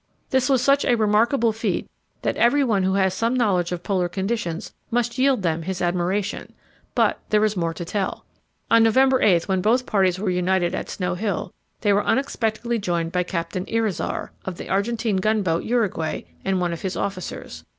[0.31, 1.87] This was such a remarkable feat
[2.23, 6.53] that everyone who has some knowledge of Polar conditions must yield them his admiration.
[6.95, 8.25] But there is more to tell.
[8.71, 13.11] On November 8, when both parties were united at Snow Hill, they were unexpectedly joined
[13.11, 17.63] by Captain Irizar, of the Argentine gunboat Uruguay, and one of his officers.